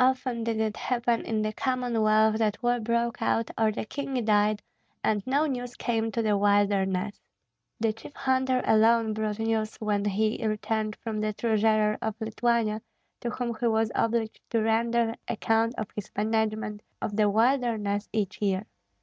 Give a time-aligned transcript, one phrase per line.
[0.00, 4.62] Often did it happen in the Commonwealth that war broke out or the king died
[5.02, 7.20] and no news came to the wilderness;
[7.78, 12.80] the chief hunter alone brought news when he returned from the treasurer of Lithuania,
[13.20, 18.40] to whom he was obliged to render account of his management of the wilderness each
[18.40, 18.64] year.